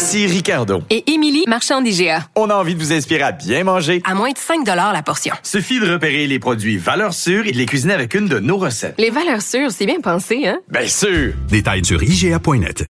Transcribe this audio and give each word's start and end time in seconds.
Ici 0.00 0.26
Ricardo. 0.26 0.82
Et 0.88 1.12
Émilie, 1.12 1.44
marchand 1.46 1.82
d'IGA. 1.82 2.26
On 2.34 2.48
a 2.48 2.54
envie 2.54 2.74
de 2.74 2.80
vous 2.80 2.90
inspirer 2.90 3.20
à 3.20 3.32
bien 3.32 3.64
manger. 3.64 4.00
À 4.06 4.14
moins 4.14 4.30
de 4.30 4.38
5 4.38 4.66
la 4.66 5.02
portion. 5.02 5.34
Suffit 5.42 5.78
de 5.78 5.92
repérer 5.92 6.26
les 6.26 6.38
produits 6.38 6.78
valeurs 6.78 7.12
sûres 7.12 7.46
et 7.46 7.52
de 7.52 7.58
les 7.58 7.66
cuisiner 7.66 7.92
avec 7.92 8.14
une 8.14 8.26
de 8.26 8.38
nos 8.38 8.56
recettes. 8.56 8.94
Les 8.96 9.10
valeurs 9.10 9.42
sûres, 9.42 9.70
c'est 9.70 9.84
bien 9.84 10.00
pensé, 10.00 10.48
hein? 10.48 10.58
Bien 10.70 10.86
sûr! 10.86 11.34
Détails 11.50 11.84
sur 11.84 12.02
IGA.net. 12.02 12.86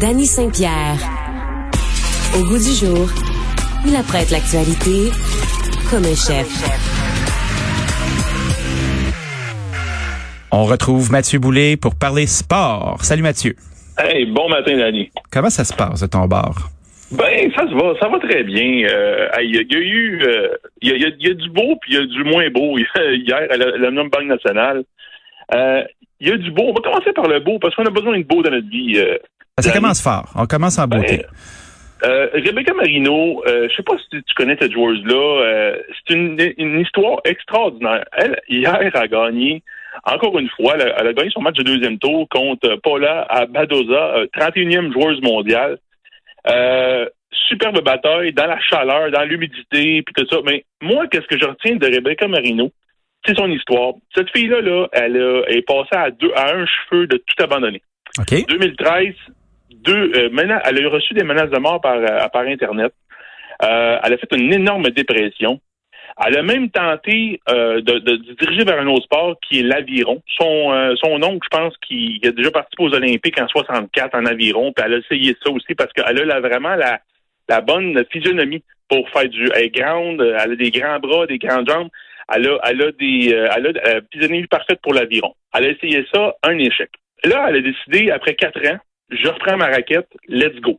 Danny 0.00 0.24
Saint-Pierre. 0.24 0.98
Au 2.36 2.44
goût 2.44 2.58
du 2.58 2.74
jour, 2.74 3.10
il 3.84 3.96
apprête 3.96 4.30
l'actualité 4.30 5.10
comme 5.90 6.04
un 6.04 6.14
chef. 6.14 6.46
On 10.52 10.64
retrouve 10.64 11.10
Mathieu 11.10 11.40
Boulay 11.40 11.76
pour 11.76 11.96
parler 11.96 12.28
sport. 12.28 12.98
Salut 13.02 13.22
Mathieu. 13.22 13.56
Hey, 13.98 14.26
bon 14.26 14.48
matin, 14.48 14.76
Danny. 14.76 15.10
Comment 15.30 15.50
ça 15.50 15.64
se 15.64 15.74
passe 15.74 16.02
à 16.02 16.08
ton 16.08 16.26
bar? 16.26 16.54
Ben, 17.12 17.52
ça 17.54 17.68
se 17.68 17.74
va, 17.74 17.92
ça 18.00 18.08
va 18.08 18.18
très 18.20 18.42
bien. 18.42 18.88
Euh, 18.88 19.28
il 19.42 19.54
y, 19.54 19.58
a 19.58 19.78
eu, 19.78 20.22
il 20.80 20.88
y, 20.88 21.04
a, 21.04 21.08
y, 21.08 21.30
a, 21.30 21.34
du 21.34 21.50
beau 21.50 21.76
puis 21.82 21.92
il 21.92 21.94
y 21.94 21.98
a 21.98 22.06
du 22.06 22.24
moins 22.24 22.48
beau. 22.50 22.78
Hier, 22.96 23.46
à 23.50 23.56
la, 23.56 23.76
la 23.76 23.90
Banque 23.90 24.24
nationale, 24.24 24.84
euh, 25.54 25.82
il 26.20 26.28
y 26.28 26.32
a 26.32 26.36
du 26.38 26.50
beau. 26.52 26.62
On 26.68 26.72
va 26.72 26.80
commencer 26.80 27.12
par 27.12 27.28
le 27.28 27.40
beau 27.40 27.58
parce 27.58 27.74
qu'on 27.74 27.84
a 27.84 27.90
besoin 27.90 28.18
de 28.18 28.24
beau 28.24 28.42
dans 28.42 28.50
notre 28.50 28.68
vie. 28.68 28.94
Euh, 28.96 29.18
ça 29.58 29.72
commence 29.72 30.00
fort. 30.00 30.30
On 30.36 30.46
commence 30.46 30.78
en 30.78 30.86
beauté. 30.86 31.18
Ben, 32.00 32.08
euh, 32.08 32.28
Rebecca 32.32 32.72
Marino, 32.74 33.42
euh, 33.46 33.68
je 33.68 33.76
sais 33.76 33.82
pas 33.82 33.96
si 33.98 34.22
tu 34.22 34.34
connais 34.34 34.56
cette 34.58 34.72
joueuse-là. 34.72 35.74
c'est 36.06 36.14
une, 36.14 36.38
une, 36.56 36.80
histoire 36.80 37.20
extraordinaire. 37.24 38.04
Elle, 38.12 38.40
hier, 38.48 38.90
a 38.94 39.06
gagné 39.06 39.62
encore 40.04 40.38
une 40.38 40.48
fois, 40.50 40.74
elle 40.78 41.08
a, 41.08 41.12
gagné 41.12 41.30
son 41.30 41.42
match 41.42 41.56
de 41.56 41.62
deuxième 41.62 41.98
tour 41.98 42.28
contre 42.28 42.76
Paula 42.76 43.26
Badoza, 43.50 44.24
31e 44.36 44.88
euh, 44.88 44.92
joueuse 44.92 45.20
mondiale. 45.22 45.78
Euh, 46.48 47.06
superbe 47.48 47.82
bataille 47.84 48.32
dans 48.32 48.46
la 48.46 48.58
chaleur, 48.60 49.10
dans 49.10 49.22
l'humidité, 49.22 50.02
puis 50.02 50.14
tout 50.16 50.26
ça. 50.28 50.38
Mais 50.44 50.64
moi, 50.80 51.06
qu'est-ce 51.08 51.26
que 51.26 51.38
je 51.38 51.46
retiens 51.46 51.76
de 51.76 51.86
Rebecca 51.86 52.26
Marino? 52.26 52.70
C'est 53.24 53.36
son 53.36 53.50
histoire. 53.50 53.94
Cette 54.14 54.30
fille-là, 54.30 54.60
là, 54.60 54.88
elle, 54.92 55.16
est 55.48 55.62
passée 55.62 55.94
à, 55.94 56.10
deux, 56.10 56.32
à 56.34 56.54
un 56.54 56.66
cheveu 56.66 57.06
de 57.06 57.18
tout 57.18 57.42
abandonner. 57.42 57.82
Okay. 58.18 58.44
2013, 58.48 59.14
deux, 59.84 60.12
euh, 60.16 60.30
elle 60.64 60.86
a 60.86 60.90
reçu 60.90 61.14
des 61.14 61.22
menaces 61.22 61.50
de 61.50 61.58
mort 61.58 61.80
par, 61.80 62.00
par 62.30 62.42
Internet. 62.42 62.92
elle 63.60 64.12
a 64.12 64.16
fait 64.18 64.36
une 64.36 64.52
énorme 64.52 64.88
dépression. 64.90 65.60
Elle 66.24 66.38
a 66.38 66.42
même 66.42 66.70
tenté 66.70 67.40
euh, 67.48 67.80
de, 67.80 67.98
de, 67.98 68.16
diriger 68.38 68.64
vers 68.64 68.80
un 68.80 68.86
autre 68.86 69.04
sport 69.04 69.36
qui 69.40 69.60
est 69.60 69.62
l'aviron. 69.62 70.22
Son, 70.38 70.72
euh, 70.72 70.94
son 70.96 71.22
oncle, 71.22 71.46
je 71.50 71.56
pense, 71.56 71.74
qui 71.86 72.20
a 72.24 72.30
déjà 72.32 72.50
participé 72.50 72.84
aux 72.84 72.94
Olympiques 72.94 73.40
en 73.40 73.48
64 73.48 74.14
en 74.14 74.26
aviron, 74.26 74.72
puis 74.72 74.84
elle 74.84 74.94
a 74.94 74.98
essayé 74.98 75.36
ça 75.42 75.50
aussi 75.50 75.74
parce 75.74 75.92
qu'elle 75.92 76.30
a 76.30 76.40
vraiment 76.40 76.74
la, 76.74 77.00
la 77.48 77.60
bonne 77.60 78.04
physionomie 78.10 78.62
pour 78.88 79.08
faire 79.10 79.28
du. 79.28 79.48
Elle 79.54 79.64
est 79.64 79.74
grande, 79.74 80.20
elle 80.20 80.52
a 80.52 80.56
des 80.56 80.70
grands 80.70 80.98
bras, 80.98 81.26
des 81.26 81.38
grandes 81.38 81.68
jambes. 81.68 81.88
Elle 82.34 82.48
a, 82.48 82.58
elle 82.64 82.82
a 82.82 82.92
des, 82.92 83.32
euh, 83.32 83.48
elle 83.56 83.66
a 83.68 83.72
la 83.72 84.00
physionomie 84.12 84.46
parfaite 84.46 84.80
pour 84.82 84.94
l'aviron. 84.94 85.34
Elle 85.54 85.64
a 85.64 85.68
essayé 85.70 86.06
ça, 86.12 86.34
un 86.42 86.58
échec. 86.58 86.90
Là, 87.24 87.46
elle 87.48 87.56
a 87.56 87.60
décidé, 87.60 88.10
après 88.10 88.34
quatre 88.34 88.60
ans, 88.68 88.78
je 89.10 89.28
reprends 89.28 89.56
ma 89.56 89.66
raquette, 89.66 90.08
let's 90.28 90.58
go. 90.60 90.78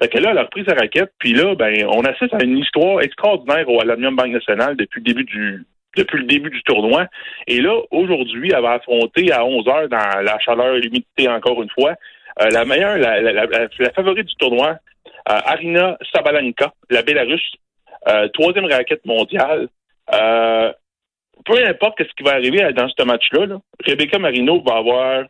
Fait 0.00 0.08
que 0.08 0.18
là, 0.18 0.30
elle 0.30 0.38
a 0.38 0.44
repris 0.44 0.64
sa 0.66 0.74
raquette, 0.74 1.12
puis 1.18 1.34
là, 1.34 1.54
ben, 1.54 1.86
on 1.88 2.00
assiste 2.02 2.32
à 2.32 2.42
une 2.42 2.56
histoire 2.56 3.02
extraordinaire 3.02 3.68
au 3.68 3.80
Aluminium 3.80 4.16
Banque 4.16 4.32
Nationale 4.32 4.76
depuis 4.76 5.00
le 5.00 5.04
début 5.04 5.24
du 5.24 5.64
depuis 5.96 6.18
le 6.18 6.24
début 6.24 6.50
du 6.50 6.62
tournoi. 6.62 7.06
Et 7.46 7.60
là, 7.60 7.76
aujourd'hui, 7.90 8.52
elle 8.54 8.62
va 8.62 8.74
affronter 8.74 9.32
à 9.32 9.44
11 9.44 9.68
heures 9.68 9.88
dans 9.88 10.20
la 10.22 10.38
chaleur 10.38 10.76
et 10.76 10.80
l'humidité 10.80 11.28
encore 11.28 11.60
une 11.62 11.70
fois, 11.70 11.94
euh, 12.40 12.48
la 12.50 12.64
meilleure, 12.64 12.96
la, 12.96 13.20
la, 13.20 13.46
la, 13.46 13.90
favorite 13.90 14.26
du 14.26 14.34
tournoi, 14.36 14.76
euh, 15.28 15.40
Arina 15.44 15.98
Sabalenka, 16.14 16.72
la 16.90 17.02
Bélarusse, 17.02 17.56
euh, 18.08 18.28
troisième 18.28 18.66
raquette 18.66 19.04
mondiale. 19.04 19.68
peu 20.08 21.66
importe 21.66 21.98
ce 21.98 22.14
qui 22.16 22.22
va 22.22 22.34
arriver 22.34 22.72
dans 22.72 22.88
ce 22.88 23.04
match-là, 23.04 23.46
là, 23.46 23.60
Rebecca 23.84 24.18
Marino 24.18 24.62
va 24.62 24.76
avoir 24.76 25.24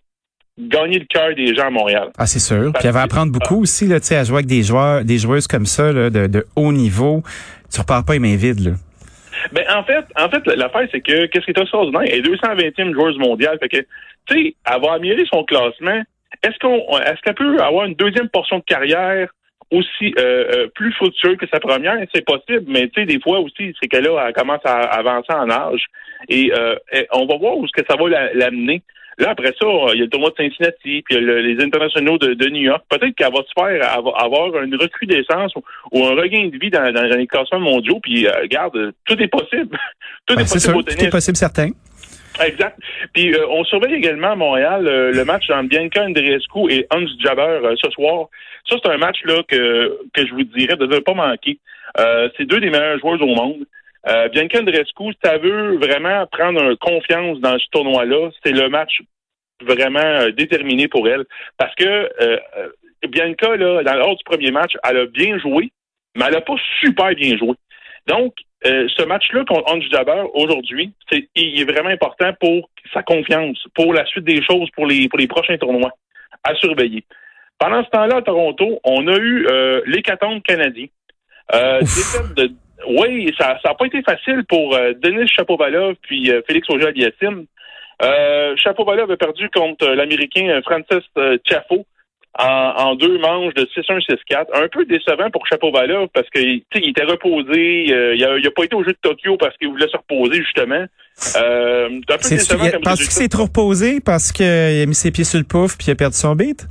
gagner 0.59 0.99
le 0.99 1.07
cœur 1.07 1.35
des 1.35 1.55
gens 1.55 1.67
à 1.67 1.71
Montréal. 1.71 2.09
Ah, 2.19 2.27
c'est 2.27 2.39
sûr. 2.39 2.73
Puis 2.75 2.87
elle 2.87 2.93
va 2.93 3.03
apprendre 3.03 3.33
beaucoup 3.33 3.63
aussi 3.63 3.87
là, 3.87 3.97
à 3.97 4.25
jouer 4.25 4.37
avec 4.37 4.47
des 4.47 4.63
joueurs, 4.63 5.05
des 5.05 5.19
joueuses 5.19 5.47
comme 5.47 5.67
ça 5.67 5.93
là, 5.93 6.11
de, 6.11 6.27
de, 6.27 6.45
haut 6.57 6.73
niveau. 6.73 7.23
Tu 7.73 7.81
repars 7.81 8.05
pas 8.05 8.15
les 8.15 8.19
mains 8.19 8.37
vides. 8.37 8.61
Là. 8.61 8.73
Ben, 9.53 9.65
en 9.75 9.83
fait, 9.85 10.05
en 10.17 10.29
fait, 10.29 10.47
l'affaire, 10.47 10.87
c'est 10.93 11.01
que 11.01 11.27
qu'est-ce 11.27 11.45
qui 11.45 11.53
est 11.53 11.59
extraordinaire? 11.59 12.03
Elle 12.07 12.19
est 12.19 12.31
220e 12.31 12.93
joueuse 12.93 13.19
mondiale. 13.19 13.59
Fait 13.61 13.69
que, 13.69 13.79
tu 14.27 14.37
sais, 14.37 14.55
elle 14.67 14.83
va 14.83 14.95
améliorer 14.95 15.25
son 15.33 15.45
classement. 15.45 16.03
Est-ce 16.43 16.59
qu'on 16.59 16.99
est-ce 16.99 17.21
qu'elle 17.23 17.35
peut 17.35 17.61
avoir 17.61 17.87
une 17.87 17.95
deuxième 17.95 18.29
portion 18.29 18.59
de 18.59 18.65
carrière 18.65 19.29
aussi 19.71 20.15
euh, 20.19 20.45
euh 20.53 20.69
plus 20.75 20.93
fructueuse 20.93 21.37
que 21.37 21.47
sa 21.53 21.61
première? 21.61 21.97
C'est 22.15 22.25
possible, 22.25 22.65
mais 22.67 22.89
tu 22.89 23.01
sais, 23.01 23.07
des 23.07 23.21
fois 23.21 23.41
aussi, 23.41 23.75
c'est 23.81 23.89
que 23.89 23.97
là, 23.97 24.27
elle 24.27 24.33
commence 24.35 24.65
à 24.65 24.81
avancer 24.81 25.33
en 25.33 25.51
âge. 25.51 25.87
Et 26.29 26.53
euh, 26.57 26.77
on 27.13 27.27
va 27.27 27.37
voir 27.37 27.57
où 27.57 27.67
ce 27.67 27.73
que 27.73 27.87
ça 27.89 27.97
va 27.97 28.09
l'amener. 28.35 28.83
Là, 29.21 29.31
après 29.31 29.53
ça, 29.61 29.67
il 29.93 29.99
y 29.99 30.01
a 30.01 30.05
le 30.05 30.09
tournoi 30.09 30.31
de 30.31 30.37
Cincinnati, 30.37 31.03
puis 31.03 31.21
les 31.21 31.63
internationaux 31.63 32.17
de, 32.17 32.49
New 32.49 32.63
York. 32.63 32.83
Peut-être 32.89 33.15
qu'elle 33.15 33.33
va 33.33 33.43
se 33.43 33.53
faire 33.55 34.17
avoir 34.17 34.63
une 34.63 34.75
recrudescence 34.77 35.53
ou, 35.57 35.63
ou 35.93 36.07
un 36.07 36.15
regain 36.15 36.49
de 36.49 36.57
vie 36.59 36.71
dans, 36.71 36.91
dans 36.91 37.03
les 37.05 37.27
classements 37.27 37.61
mondiaux. 37.61 38.01
Puis, 38.03 38.27
euh, 38.27 38.33
regarde, 38.41 38.95
tout 39.05 39.23
est 39.23 39.29
possible. 39.29 39.79
tout 40.27 40.35
est 40.41 40.51
possible 40.51 40.77
au 40.77 40.83
tennis. 40.83 40.99
Tout 40.99 41.05
est 41.05 41.11
possible, 41.11 41.37
certain. 41.37 41.69
Exact. 42.43 42.79
Puis 43.13 43.35
euh, 43.35 43.47
on 43.51 43.65
surveille 43.65 43.95
également 43.95 44.31
à 44.31 44.37
Montréal 44.37 44.87
euh, 44.87 45.13
le 45.13 45.25
match 45.27 45.51
entre 45.51 45.69
Bianca 45.69 46.03
Andreescu 46.03 46.71
et 46.71 46.87
Hans 46.91 47.05
Jabber 47.23 47.75
ce 47.77 47.91
soir. 47.91 48.29
Ça, 48.67 48.77
c'est 48.83 48.91
un 48.91 48.97
match 48.97 49.19
là 49.25 49.43
que, 49.47 49.99
que 50.15 50.27
je 50.27 50.33
vous 50.33 50.45
dirais 50.45 50.77
de 50.77 50.87
ne 50.87 50.99
pas 51.01 51.13
manquer. 51.13 51.59
c'est 51.99 52.47
deux 52.47 52.61
des 52.61 52.71
meilleurs 52.71 52.99
joueurs 53.01 53.21
au 53.21 53.35
monde. 53.35 53.67
Euh, 54.09 54.29
Bianca 54.29 54.61
Andreescu, 54.61 55.13
ça 55.23 55.37
veut 55.37 55.77
vraiment 55.77 56.27
prendre 56.27 56.75
confiance 56.77 57.39
dans 57.41 57.59
ce 57.59 57.67
tournoi-là, 57.71 58.31
c'est 58.43 58.53
le 58.53 58.69
match 58.69 59.03
vraiment 59.61 59.99
euh, 60.01 60.31
déterminé 60.31 60.89
pour 60.89 61.09
elle. 61.09 61.25
Parce 61.57 61.75
que 61.75 61.85
euh, 61.85 62.39
Bianca, 63.09 63.57
là, 63.57 63.83
dans 63.83 63.95
l'ordre 63.95 64.17
du 64.17 64.25
premier 64.25 64.51
match, 64.51 64.73
elle 64.89 64.97
a 64.99 65.07
bien 65.07 65.39
joué, 65.39 65.71
mais 66.17 66.25
elle 66.27 66.35
n'a 66.35 66.41
pas 66.41 66.57
super 66.81 67.15
bien 67.15 67.37
joué. 67.37 67.55
Donc, 68.07 68.35
ce 68.63 69.05
match-là 69.05 69.45
contre 69.47 69.73
Ange 69.73 69.89
Jabber 69.91 70.25
aujourd'hui, 70.35 70.93
c'est, 71.11 71.29
il 71.35 71.61
est 71.61 71.65
vraiment 71.65 71.89
important 71.89 72.33
pour 72.41 72.69
sa 72.93 73.03
confiance, 73.03 73.59
pour 73.75 73.95
la 73.95 74.05
suite 74.05 74.25
des 74.25 74.43
choses, 74.43 74.69
pour 74.77 74.87
les, 74.87 75.09
pour 75.09 75.19
les 75.19 75.29
prochains 75.29 75.57
tournois 75.57 75.93
à 76.45 76.55
surveiller. 76.57 77.05
Pendant 77.59 77.85
ce 77.85 77.91
temps-là, 77.91 78.17
à 78.17 78.23
Toronto, 78.23 78.81
on 78.85 79.07
a 79.07 79.17
eu 79.17 79.47
euh, 79.47 79.83
l'hécatombe 79.87 80.43
canadien. 80.43 80.87
Euh, 81.55 81.81
de 82.37 82.51
oui, 82.89 83.33
ça 83.39 83.59
n'a 83.65 83.75
pas 83.75 83.87
été 83.87 84.03
facile 84.03 84.45
pour 84.49 84.75
euh, 84.75 84.93
Denis 84.95 85.29
Chapovalov 85.29 85.97
puis 86.03 86.31
euh, 86.31 86.41
Félix 86.47 86.69
Auger-Aliassime. 86.71 87.47
Euh, 88.03 88.55
Chapovalov 88.57 89.11
a 89.11 89.17
perdu 89.17 89.49
contre 89.51 89.87
l'Américain 89.89 90.61
Francis 90.65 91.05
Chaffo 91.47 91.87
en, 92.39 92.95
deux 92.95 93.19
manches 93.19 93.55
de 93.55 93.63
6-1, 93.63 94.01
6-4. 94.31 94.47
Un 94.55 94.69
peu 94.69 94.85
décevant 94.85 95.31
pour 95.31 95.47
Chapovalov 95.47 96.09
parce 96.15 96.29
qu'il 96.31 96.63
était 96.75 97.05
reposé. 97.05 97.85
il 97.85 98.43
n'a 98.43 98.51
pas 98.51 98.65
été 98.65 98.77
au 98.77 98.85
jeu 98.85 98.93
de 98.93 98.99
Tokyo 99.03 99.37
parce 99.37 99.57
qu'il 99.57 99.69
voulait 99.69 99.89
se 99.89 99.97
reposer, 99.97 100.43
justement. 100.43 100.85
Euh, 101.37 101.89
un 101.89 102.17
peu 102.17 102.29
décevant 102.29 102.65
Penses-tu 102.83 103.07
que 103.07 103.13
c'est 103.13 103.29
trop 103.29 103.45
reposé 103.45 104.01
parce 104.01 104.33
qu'il 104.33 104.47
a 104.47 104.87
mis 104.87 104.95
ses 104.95 105.11
pieds 105.11 105.25
sur 105.25 105.39
le 105.39 105.45
pouf 105.45 105.77
puis 105.77 105.89
il 105.89 105.91
a 105.91 105.97
perdu 105.97 106.17
son 106.17 106.35
beat? 106.35 106.67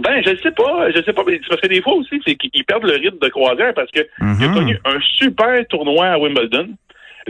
Ben, 0.00 0.22
je 0.24 0.34
sais 0.42 0.52
pas, 0.52 0.90
je 0.90 1.02
sais 1.02 1.12
pas, 1.12 1.24
parce 1.24 1.60
que 1.60 1.66
des 1.66 1.82
fois 1.82 1.92
aussi, 1.94 2.22
c'est 2.26 2.34
qu'ils 2.34 2.64
perdent 2.64 2.84
le 2.84 2.94
rythme 2.94 3.18
de 3.20 3.28
croisière 3.28 3.74
parce 3.74 3.90
que 3.90 4.00
il 4.00 4.44
a 4.44 4.48
mhm. 4.48 4.54
connu 4.54 4.78
un 4.86 4.98
super 5.18 5.66
tournoi 5.68 6.06
à 6.06 6.18
Wimbledon. 6.18 6.68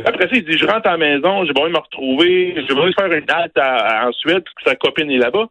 Après 0.04 0.28
ça, 0.28 0.34
il 0.34 0.44
dit, 0.44 0.56
je 0.56 0.66
rentre 0.66 0.86
à 0.86 0.92
la 0.92 0.96
maison, 0.96 1.44
j'ai 1.44 1.52
besoin 1.52 1.68
de 1.68 1.74
me 1.74 1.78
retrouver, 1.78 2.54
j'ai 2.56 2.74
besoin 2.74 2.88
de 2.88 2.94
faire 2.94 3.12
une 3.12 3.24
date 3.24 3.58
en 3.58 4.12
Suède 4.12 4.44
parce 4.44 4.54
que 4.54 4.70
sa 4.70 4.76
copine 4.76 5.10
est 5.10 5.18
là-bas. 5.18 5.48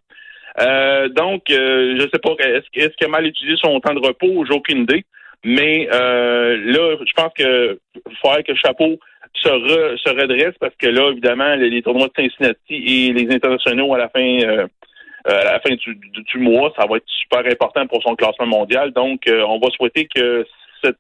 Euh, 0.61 1.09
donc, 1.09 1.49
euh, 1.49 1.95
je 1.97 2.01
sais 2.01 2.19
pas, 2.19 2.31
est-ce 2.39 2.65
est 2.73 2.95
qu'il 2.95 3.07
a 3.07 3.09
mal 3.09 3.25
utilisé 3.25 3.57
son 3.61 3.79
temps 3.79 3.93
de 3.93 4.05
repos? 4.05 4.45
J'ai 4.45 4.53
aucune 4.53 4.83
idée. 4.83 5.05
Mais 5.45 5.87
euh, 5.93 6.57
là, 6.65 6.97
je 7.05 7.13
pense 7.13 7.31
que 7.33 7.79
faut 8.21 8.29
que 8.45 8.55
Chapeau 8.55 8.99
se, 9.35 9.49
redresse 10.09 10.55
parce 10.59 10.75
que 10.75 10.87
là, 10.87 11.11
évidemment, 11.11 11.55
les, 11.55 11.81
tournois 11.81 12.07
de 12.07 12.23
Cincinnati 12.23 12.73
et 12.73 13.13
les 13.13 13.33
internationaux 13.33 13.93
à 13.93 13.99
la 13.99 14.09
fin 14.09 14.19
euh, 14.19 14.67
à 15.25 15.43
la 15.43 15.59
fin 15.61 15.75
du, 15.75 15.95
du, 15.95 16.23
du, 16.23 16.39
mois. 16.39 16.73
Ça 16.77 16.85
va 16.87 16.97
être 16.97 17.07
super 17.07 17.45
important 17.45 17.87
pour 17.87 18.01
son 18.03 18.15
classement 18.15 18.47
mondial. 18.47 18.91
Donc, 18.91 19.21
on 19.27 19.59
va 19.59 19.69
souhaiter 19.69 20.09
que 20.13 20.45
cette, 20.83 20.97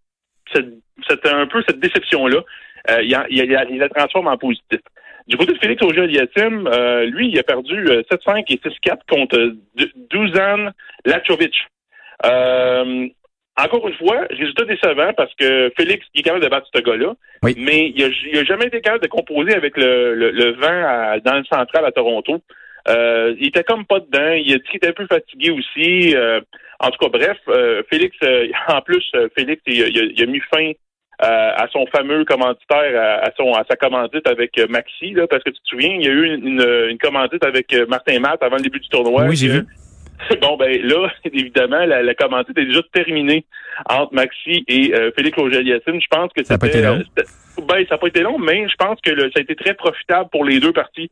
cette, 0.53 0.73
cette 1.09 1.25
un 1.27 1.47
peu 1.47 1.61
cette 1.67 1.79
déception-là, 1.79 2.41
il, 2.87 3.17
il, 3.29 3.37
il, 3.37 3.67
il 3.71 3.77
la 3.77 3.89
transforme 3.89 4.27
en 4.27 4.37
positif. 4.37 4.79
Du 5.29 5.37
côté 5.37 5.53
de 5.53 5.59
Félix 5.59 5.81
Auger-Aliassime, 5.83 6.67
euh, 6.67 7.05
lui, 7.05 7.29
il 7.29 7.37
a 7.37 7.43
perdu 7.43 7.85
7-5 7.85 8.45
et 8.47 8.55
6-4 8.55 8.97
contre 9.07 9.53
Dusan 10.09 10.71
Lachovic. 11.05 11.53
Euh, 12.25 13.07
encore 13.55 13.87
une 13.87 13.93
fois, 13.95 14.25
résultat 14.31 14.65
décevant 14.65 15.13
parce 15.13 15.33
que 15.35 15.71
Félix 15.77 16.05
il 16.15 16.21
est 16.21 16.23
capable 16.23 16.43
de 16.43 16.49
battre 16.49 16.67
ce 16.73 16.81
gars-là, 16.81 17.13
oui. 17.43 17.53
mais 17.57 17.93
il 17.95 18.33
n'a 18.33 18.39
a 18.39 18.43
jamais 18.43 18.65
été 18.65 18.81
capable 18.81 19.03
de 19.03 19.09
composer 19.09 19.53
avec 19.53 19.77
le, 19.77 20.15
le, 20.15 20.31
le 20.31 20.51
vent 20.53 20.67
à, 20.67 21.19
dans 21.19 21.37
le 21.37 21.43
central 21.43 21.85
à 21.85 21.91
Toronto. 21.91 22.41
Euh, 22.87 23.35
il 23.39 23.47
était 23.47 23.63
comme 23.63 23.85
pas 23.85 23.99
dedans. 23.99 24.31
Il, 24.31 24.49
il 24.49 24.75
était 24.75 24.87
un 24.87 24.93
peu 24.93 25.05
fatigué 25.05 25.51
aussi. 25.51 26.15
Euh, 26.15 26.41
en 26.79 26.89
tout 26.89 26.97
cas, 26.97 27.09
bref, 27.09 27.37
euh, 27.49 27.83
Félix, 27.89 28.17
euh, 28.23 28.47
en 28.67 28.81
plus, 28.81 29.11
Félix, 29.35 29.61
il, 29.67 29.75
il, 29.75 30.13
il, 30.15 30.23
a 30.23 30.25
mis 30.25 30.41
fin 30.51 30.71
à 31.19 31.67
son 31.71 31.85
fameux 31.87 32.23
commanditaire, 32.23 33.21
à, 33.23 33.29
son, 33.35 33.53
à 33.53 33.63
sa 33.69 33.75
commandite 33.75 34.27
avec 34.27 34.57
Maxi, 34.69 35.11
là, 35.11 35.27
parce 35.27 35.43
que 35.43 35.49
tu 35.49 35.61
te 35.61 35.67
souviens, 35.67 35.93
il 35.93 36.05
y 36.05 36.07
a 36.07 36.11
eu 36.11 36.35
une, 36.35 36.47
une, 36.47 36.87
une 36.91 36.97
commandite 36.97 37.43
avec 37.43 37.75
Martin 37.89 38.19
Matt 38.19 38.41
avant 38.41 38.55
le 38.55 38.61
début 38.61 38.79
du 38.79 38.87
tournoi. 38.87 39.25
Oui, 39.25 39.35
j'ai 39.35 39.49
vu. 39.49 39.65
Bon, 40.41 40.57
ben 40.57 40.81
là, 40.83 41.09
évidemment, 41.25 41.85
la, 41.85 42.03
la 42.03 42.13
commandite 42.13 42.57
est 42.57 42.65
déjà 42.65 42.81
terminée 42.93 43.45
entre 43.89 44.13
Maxi 44.13 44.63
et 44.67 44.93
euh, 44.93 45.11
Félix 45.15 45.37
Auger-Aliassime. 45.37 46.01
Je 46.01 46.07
pense 46.09 46.31
que 46.33 46.43
ça 46.43 46.55
n'a 46.55 46.57
pas 46.57 46.67
été 46.67 46.81
long. 46.81 47.01
ben, 47.67 47.85
ça 47.87 47.95
n'a 47.95 47.97
pas 47.97 48.07
été 48.07 48.21
long, 48.21 48.37
mais 48.37 48.67
je 48.67 48.75
pense 48.77 48.99
que 49.01 49.11
le, 49.11 49.31
ça 49.31 49.37
a 49.39 49.41
été 49.41 49.55
très 49.55 49.73
profitable 49.73 50.29
pour 50.31 50.45
les 50.45 50.59
deux 50.59 50.73
parties. 50.73 51.09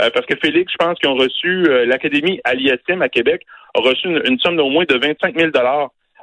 Euh, 0.00 0.10
parce 0.14 0.26
que 0.26 0.36
Félix, 0.36 0.72
je 0.72 0.76
pense 0.76 0.98
qu'ils 0.98 1.08
ont 1.08 1.16
reçu, 1.16 1.66
euh, 1.68 1.84
l'Académie 1.84 2.40
Aliassime 2.44 3.02
à 3.02 3.08
Québec 3.08 3.42
a 3.74 3.80
reçu 3.80 4.06
une, 4.06 4.22
une 4.24 4.38
somme 4.38 4.56
d'au 4.56 4.70
moins 4.70 4.84
de 4.84 4.94
25 4.94 5.36
000 5.36 5.50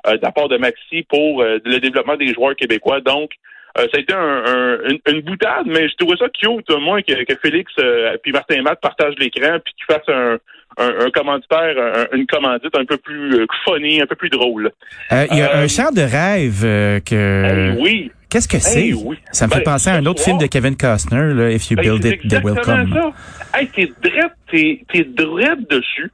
euh, 0.07 0.17
de 0.17 0.21
la 0.21 0.31
part 0.31 0.47
de 0.47 0.57
Maxi 0.57 1.03
pour 1.09 1.41
euh, 1.41 1.59
le 1.63 1.79
développement 1.79 2.17
des 2.17 2.33
joueurs 2.33 2.55
québécois. 2.55 3.01
Donc, 3.01 3.31
euh, 3.77 3.87
ça 3.91 3.97
a 3.97 3.99
été 3.99 4.13
un, 4.13 4.43
un, 4.45 4.77
une, 4.89 4.99
une, 5.13 5.21
boutade, 5.21 5.65
mais 5.65 5.89
je 5.89 5.95
trouvais 5.95 6.15
ça 6.17 6.27
cute, 6.29 6.69
au 6.69 6.79
moins, 6.79 7.01
que, 7.01 7.25
que 7.25 7.35
Félix 7.41 7.71
euh, 7.79 8.15
puis 8.23 8.31
Martin 8.31 8.61
Matt 8.61 8.79
partagent 8.79 9.15
l'écran 9.19 9.57
puis 9.63 9.73
qu'ils 9.73 9.93
fassent 9.93 10.07
un, 10.07 10.37
un, 10.77 11.05
un 11.05 11.09
commanditaire, 11.09 11.75
un, 11.77 12.15
une 12.15 12.25
commandite 12.25 12.77
un 12.77 12.85
peu 12.85 12.97
plus 12.97 13.41
euh, 13.41 13.45
funny, 13.65 14.01
un 14.01 14.05
peu 14.05 14.15
plus 14.15 14.29
drôle. 14.29 14.71
Il 15.11 15.37
y 15.37 15.41
a 15.41 15.57
un 15.57 15.67
chant 15.67 15.91
de 15.91 16.01
rêve 16.01 17.01
que... 17.03 17.73
Hey, 17.73 17.77
oui. 17.81 18.11
Qu'est-ce 18.29 18.47
que 18.47 18.59
c'est? 18.59 18.87
Hey, 18.87 18.93
oui. 18.93 19.17
Ça 19.31 19.47
me 19.47 19.51
fait 19.51 19.59
Ben, 19.59 19.71
penser 19.73 19.89
à 19.89 19.95
un 19.95 20.05
autre 20.05 20.21
film 20.21 20.37
de 20.37 20.47
Kevin 20.47 20.75
Costner, 20.75 21.33
là, 21.33 21.51
If 21.51 21.69
You 21.69 21.77
Ben, 21.77 21.83
Build 21.83 22.05
It, 22.05 22.27
They 22.27 22.39
Will 22.43 22.55
Come. 22.61 22.93
Ça. 22.93 23.59
Hey, 23.59 23.67
t'es 23.67 23.91
drette, 24.01 24.33
t'es, 24.51 24.81
t'es 24.91 25.03
drette 25.03 25.69
dessus. 25.69 26.11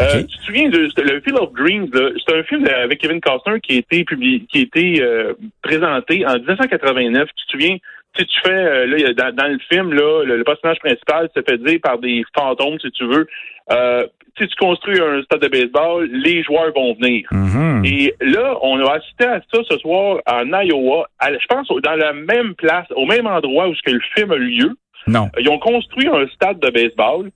Euh. 0.00 0.22
Tu 0.24 0.38
te 0.38 0.42
souviens 0.44 0.68
de 0.70 0.78
le 0.78 1.20
Field 1.20 1.38
of 1.38 1.52
Dreams, 1.52 1.88
c'est 1.92 2.34
un 2.36 2.42
film 2.44 2.66
avec 2.66 2.98
Kevin 3.00 3.20
Costner 3.20 3.60
qui 3.60 3.74
a 3.74 3.78
été 3.78 4.04
publié, 4.04 4.40
qui 4.50 4.58
a 4.58 4.62
été 4.62 5.02
euh, 5.02 5.34
présenté 5.62 6.24
en 6.26 6.34
1989. 6.38 7.28
Tu 7.36 7.46
te 7.46 7.50
souviens, 7.52 7.76
si 8.18 8.24
tu 8.26 8.40
fais 8.44 8.50
euh, 8.52 8.86
là, 8.86 9.12
dans, 9.14 9.34
dans 9.36 9.48
le 9.48 9.58
film 9.70 9.92
là, 9.92 10.24
le, 10.24 10.36
le 10.38 10.44
personnage 10.44 10.78
principal 10.78 11.28
se 11.36 11.42
fait 11.42 11.58
dire 11.58 11.78
par 11.82 11.98
des 11.98 12.24
fantômes, 12.36 12.78
si 12.80 12.90
tu 12.92 13.04
veux. 13.06 13.26
Euh, 13.70 14.06
si 14.40 14.48
tu 14.48 14.54
construis 14.56 14.98
un 14.98 15.22
stade 15.24 15.40
de 15.42 15.48
baseball, 15.48 16.06
les 16.10 16.42
joueurs 16.42 16.72
vont 16.74 16.94
venir. 16.94 17.28
Mhm. 17.32 17.84
Et 17.84 18.14
là, 18.22 18.56
on 18.62 18.78
a 18.82 18.94
assisté 18.94 19.24
à 19.26 19.42
ça 19.52 19.60
ce 19.68 19.76
soir 19.76 20.20
en 20.26 20.46
Iowa, 20.62 21.06
à- 21.18 21.34
je 21.36 21.46
pense 21.48 21.68
dans 21.68 21.96
la 21.96 22.14
même 22.14 22.54
place, 22.54 22.86
au 22.96 23.04
même 23.04 23.26
endroit 23.26 23.68
où 23.68 23.74
ce 23.74 23.82
que 23.82 23.90
le 23.90 24.00
film 24.14 24.32
a 24.32 24.36
eu 24.36 24.48
lieu. 24.58 24.70
Non. 25.06 25.28
Ils 25.38 25.50
ont 25.50 25.58
construit 25.58 26.08
un 26.08 26.26
stade 26.28 26.60
de 26.60 26.70
baseball 26.70 27.28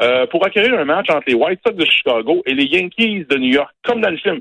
euh, 0.00 0.26
pour 0.26 0.46
acquérir 0.46 0.78
un 0.78 0.84
match 0.84 1.06
entre 1.10 1.24
les 1.26 1.34
White 1.34 1.60
Sox 1.66 1.76
de 1.76 1.84
Chicago 1.84 2.42
et 2.46 2.54
les 2.54 2.64
Yankees 2.64 3.26
de 3.28 3.36
New 3.36 3.52
York, 3.52 3.70
comme 3.84 4.00
dans 4.00 4.10
le 4.10 4.18
film. 4.18 4.40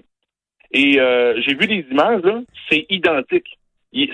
Et 0.72 1.00
euh, 1.00 1.40
j'ai 1.46 1.56
vu 1.56 1.68
des 1.68 1.86
images, 1.92 2.22
là, 2.24 2.42
c'est 2.70 2.86
identique. 2.90 3.48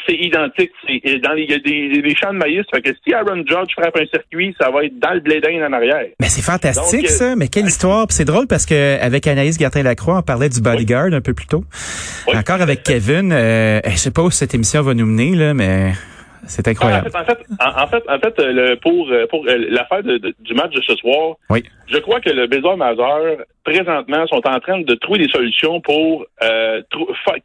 C'est 0.07 0.15
identique. 0.15 0.71
C'est 0.87 1.17
dans 1.17 1.33
les, 1.33 1.47
des, 1.47 2.01
des 2.01 2.15
champs 2.15 2.31
de 2.31 2.37
maïs. 2.37 2.63
Fait 2.73 2.81
que 2.81 2.91
si 3.03 3.13
Aaron 3.13 3.37
Judge 3.37 3.73
frappe 3.75 3.97
un 3.97 4.05
circuit, 4.05 4.55
ça 4.61 4.69
va 4.69 4.85
être 4.85 4.97
dans 4.99 5.13
le 5.13 5.19
blé 5.19 5.41
en 5.61 5.73
arrière. 5.73 6.05
Mais 6.21 6.29
c'est 6.29 6.43
fantastique, 6.43 7.01
Donc, 7.01 7.09
euh, 7.09 7.13
ça. 7.13 7.35
Mais 7.35 7.47
quelle 7.47 7.65
histoire. 7.65 8.05
C'est 8.09 8.23
drôle 8.23 8.47
parce 8.47 8.65
que 8.65 9.01
avec 9.01 9.27
Anaïs 9.27 9.59
Gertin-Lacroix, 9.59 10.19
on 10.19 10.21
parlait 10.21 10.47
du 10.47 10.61
bodyguard 10.61 11.11
un 11.11 11.21
peu 11.21 11.33
plus 11.33 11.47
tôt. 11.47 11.65
Oui. 12.27 12.37
Encore 12.37 12.61
avec 12.61 12.83
Kevin. 12.83 13.33
Euh, 13.33 13.81
je 13.85 13.97
sais 13.97 14.11
pas 14.11 14.21
où 14.21 14.31
cette 14.31 14.53
émission 14.53 14.83
va 14.83 14.93
nous 14.93 15.07
mener, 15.07 15.35
là, 15.35 15.53
mais 15.53 15.93
c'est 16.47 16.67
incroyable. 16.67 17.09
en 17.13 17.23
fait, 17.25 17.39
en, 17.59 17.87
fait, 17.87 18.03
en 18.09 18.19
fait, 18.19 18.39
le, 18.39 18.75
pour 18.75 19.09
euh, 19.11 19.25
pour 19.27 19.45
l'affaire 19.45 20.03
de- 20.03 20.17
de- 20.17 20.33
du 20.39 20.53
match 20.53 20.71
de 20.73 20.81
ce 20.81 20.95
soir, 20.95 21.35
Oui. 21.49 21.63
je 21.87 21.97
crois 21.99 22.19
que 22.21 22.29
le 22.29 22.47
baseball 22.47 22.77
majeur 22.77 23.37
présentement 23.63 24.25
sont 24.27 24.41
en 24.47 24.59
train 24.59 24.81
de 24.81 24.93
trouver 24.95 25.19
des 25.25 25.31
solutions 25.31 25.81
pour 25.81 26.25
euh, 26.43 26.81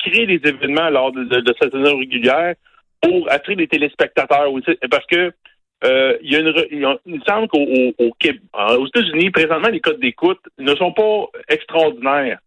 créer 0.01 0.27
des 0.27 0.41
événements 0.49 0.91
lors 0.91 1.13
de, 1.13 1.25
de, 1.25 1.41
de 1.41 1.55
cette 1.61 1.73
saison 1.73 1.99
régulière 1.99 2.55
pour 3.01 3.31
attirer 3.31 3.57
des 3.57 3.69
téléspectateurs 3.69 4.53
aussi, 4.53 4.77
parce 4.91 5.07
que 5.07 5.33
euh, 5.85 6.17
il 6.23 6.33
y 6.33 6.37
a 6.37 6.41
une, 6.41 6.49
re- 6.51 6.67
il 6.73 6.81
y 6.81 6.85
a- 6.85 6.99
il 7.07 7.15
me 7.17 7.21
semble 7.25 7.47
qu'au 7.47 7.61
au, 7.61 7.95
au 8.07 8.11
Québec- 8.19 8.41
aux 8.79 8.87
États-Unis 8.89 9.31
présentement 9.31 9.69
les 9.69 9.79
codes 9.81 10.01
d'écoute 10.01 10.41
ne 10.59 10.75
sont 10.75 10.93
pas 10.93 11.27
extraordinaires. 11.49 12.39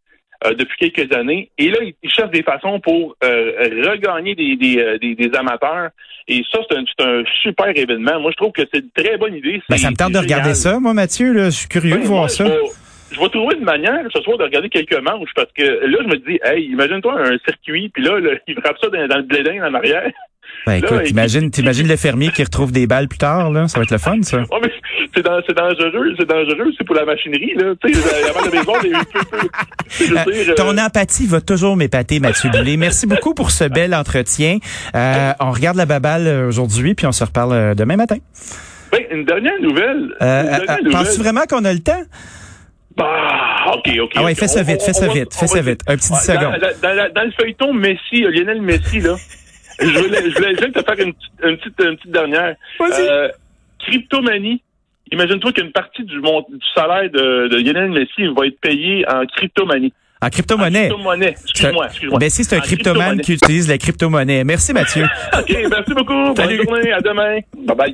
Euh, 0.45 0.53
depuis 0.55 0.89
quelques 0.91 1.13
années. 1.15 1.49
Et 1.57 1.69
là, 1.69 1.77
ils, 1.81 2.09
cherchent 2.09 2.31
des 2.31 2.43
façons 2.43 2.79
pour 2.79 3.15
euh, 3.23 3.51
regagner 3.89 4.33
des, 4.33 4.55
des, 4.55 4.79
euh, 4.79 4.97
des, 4.97 5.15
des 5.15 5.37
amateurs. 5.37 5.89
Et 6.27 6.43
ça, 6.51 6.59
c'est 6.69 6.77
un, 6.77 6.83
un 7.05 7.23
super 7.43 7.67
événement. 7.75 8.19
Moi, 8.19 8.31
je 8.31 8.37
trouve 8.37 8.51
que 8.51 8.63
c'est 8.73 8.79
une 8.79 8.89
très 8.91 9.17
bonne 9.17 9.35
idée. 9.35 9.61
Ben, 9.69 9.77
ça 9.77 9.91
me 9.91 9.95
tente 9.95 10.13
de 10.13 10.19
regarder 10.19 10.53
ça, 10.53 10.79
moi, 10.79 10.93
Mathieu. 10.93 11.33
Là. 11.33 11.45
Je 11.45 11.57
suis 11.57 11.67
curieux 11.67 11.95
de 11.95 11.99
moi, 11.99 12.07
voir 12.07 12.29
ça. 12.29 12.45
Je 12.45 12.51
vais, 12.51 12.57
je 13.11 13.19
vais 13.19 13.29
trouver 13.29 13.55
une 13.57 13.65
manière 13.65 14.01
ce 14.13 14.21
soir 14.21 14.37
de 14.37 14.43
regarder 14.43 14.69
quelques 14.69 14.99
manches 15.01 15.29
parce 15.35 15.51
que 15.53 15.63
là, 15.63 15.97
je 16.01 16.07
me 16.07 16.17
dis, 16.17 16.39
hey, 16.43 16.65
imagine-toi 16.71 17.19
un 17.19 17.37
circuit, 17.45 17.89
puis 17.89 18.03
là, 18.03 18.19
là, 18.19 18.31
il 18.47 18.55
frappe 18.55 18.77
ça 18.81 18.89
dans, 18.89 19.07
dans 19.07 19.17
le 19.17 19.23
blédin 19.23 19.67
en 19.67 19.73
arrière. 19.73 20.11
Ben, 20.67 20.73
écoute, 20.75 20.91
là, 20.91 20.99
t'imagines, 21.01 21.49
t'imagines 21.51 21.87
le 21.87 21.95
fermier 21.95 22.29
qui 22.31 22.43
retrouve 22.43 22.71
des 22.71 22.85
balles 22.87 23.07
plus 23.07 23.17
tard, 23.17 23.49
là? 23.51 23.67
Ça 23.67 23.79
va 23.79 23.83
être 23.83 23.91
le 23.91 23.97
fun, 23.97 24.21
ça. 24.21 24.37
Ouais, 24.37 24.45
mais 24.61 24.71
c'est 25.15 25.23
dan- 25.23 25.41
c'est 25.47 25.55
dangereux, 25.57 26.13
c'est 26.19 26.27
dangereux 26.27 26.67
aussi 26.67 26.83
pour 26.83 26.95
la 26.95 27.03
machinerie, 27.05 27.53
là. 27.55 27.73
Tu 27.83 27.93
sais, 27.93 28.29
avant 28.29 28.45
le 28.45 28.51
baseball, 28.51 28.79
il 28.83 28.91
y 28.91 28.93
a 28.95 28.99
eu 28.99 29.05
peu, 29.05 30.49
Euh, 30.51 30.55
Ton 30.55 30.77
euh, 30.77 30.81
empathie 30.85 31.25
va 31.25 31.41
toujours 31.41 31.75
m'épater, 31.75 32.19
Mathieu 32.19 32.49
Boulay. 32.51 32.77
Merci 32.77 33.07
beaucoup 33.07 33.33
pour 33.33 33.51
ce 33.51 33.63
bel 33.65 33.93
entretien. 33.95 34.59
Euh, 34.95 35.31
on 35.39 35.51
regarde 35.51 35.77
la 35.77 35.85
baballe 35.85 36.27
euh, 36.27 36.47
aujourd'hui, 36.47 36.93
puis 36.93 37.05
on 37.07 37.11
se 37.11 37.23
reparle 37.23 37.75
demain 37.75 37.95
matin. 37.95 38.17
ben, 38.91 39.01
une 39.11 39.25
dernière 39.25 39.59
nouvelle. 39.61 40.13
Euh, 40.21 40.43
nouvelle. 40.43 40.91
Penses-tu 40.91 41.21
vraiment 41.21 41.41
qu'on 41.49 41.65
a 41.65 41.73
le 41.73 41.79
temps? 41.79 42.03
Bah, 42.97 43.73
OK, 43.77 43.89
OK. 44.01 44.11
Ah 44.15 44.23
ouais, 44.23 44.35
fais 44.35 44.47
ça 44.47 44.63
vite, 44.63 44.81
fais 44.81 44.93
ça 44.93 45.07
vite, 45.07 45.33
fais 45.33 45.47
ça 45.47 45.61
vite. 45.61 45.81
Un 45.87 45.95
petit 45.95 46.09
10 46.11 46.13
Ouais, 46.13 46.19
secondes. 46.37 46.59
Dans, 46.83 47.13
dans- 47.15 47.23
le 47.23 47.31
feuilleton 47.39 47.73
Messi, 47.73 48.21
Lionel 48.21 48.61
Messi, 48.61 48.99
là, 48.99 49.15
je 49.81 49.99
voulais, 49.99 50.29
je 50.29 50.35
voulais 50.35 50.55
juste 50.55 50.73
te 50.73 50.83
faire 50.83 50.99
une, 51.05 51.13
petite- 51.13 51.31
une, 51.43 51.57
petite, 51.57 51.79
une 51.83 51.97
petite 51.97 52.11
dernière. 52.11 52.55
Vas-y. 52.79 53.01
Euh, 53.07 53.27
cryptomanie. 53.79 54.61
Imagine-toi 55.11 55.51
qu'une 55.51 55.71
partie 55.71 56.03
du, 56.03 56.19
mont- 56.21 56.45
du 56.49 56.57
salaire 56.73 57.09
de, 57.11 57.47
de 57.49 57.57
Lionel 57.57 57.91
Messi 57.91 58.27
va 58.35 58.45
être 58.47 58.59
payée 58.61 59.05
en 59.09 59.25
cryptomanie. 59.25 59.93
En 60.23 60.29
crypto-monnaie. 60.29 60.87
Crypto-monnaie. 60.87 61.29
Excuse-moi, 61.29 61.85
excuse-moi. 61.87 62.19
Ben, 62.19 62.29
si 62.29 62.43
c'est 62.43 62.55
un 62.55 62.59
cryptomane 62.59 63.19
qui 63.21 63.33
utilise 63.33 63.67
la 63.67 63.79
crypto-monnaie. 63.79 64.43
Merci, 64.43 64.71
Mathieu. 64.71 65.03
OK, 65.33 65.49
merci 65.69 65.93
beaucoup. 65.95 66.35
Salut. 66.35 66.57
Bonne 66.57 66.65
journée. 66.75 66.91
À 66.91 67.01
demain. 67.01 67.39
Bye-bye. 67.57 67.89